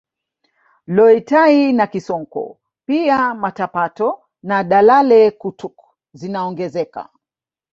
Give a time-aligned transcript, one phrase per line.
[0.95, 5.77] Loitai na Kisonko pia Matapato na Dalalekutuk
[6.13, 7.09] zinaongezeka